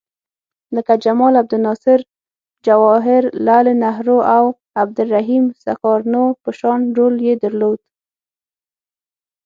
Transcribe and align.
لکه 0.75 0.93
جمال 1.03 1.33
عبدالناصر، 1.41 1.99
جواهر 2.65 3.23
لعل 3.45 3.67
نهرو 3.83 4.17
او 4.37 4.43
عبدالرحیم 4.81 5.45
سکارنو 5.63 6.23
په 6.41 6.49
شان 6.59 6.81
رول 6.97 7.15
یې 7.27 7.33
درلود. 7.43 7.79